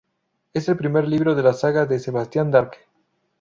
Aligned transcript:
Es 0.55 0.67
el 0.67 0.77
primer 0.77 1.07
libro 1.07 1.35
de 1.35 1.43
la 1.43 1.53
saga 1.53 1.85
de 1.85 1.99
Sebastian 1.99 2.49
Darke. 2.49 2.79